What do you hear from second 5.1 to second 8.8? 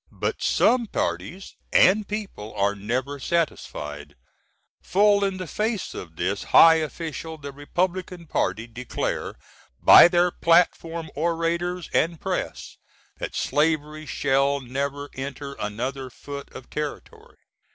in the face of this high official the Repub^n Party